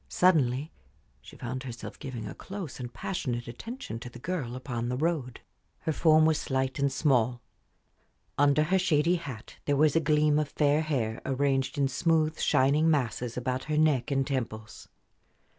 [0.09, 0.71] Suddenly
[1.21, 5.41] she found herself giving a close and passionate attention to the girl upon the road.
[5.81, 7.39] Her form was slight and small;
[8.35, 12.89] under her shady hat there was a gleam of fair hair arranged in smooth, shining
[12.89, 14.87] masses about her neck and temples.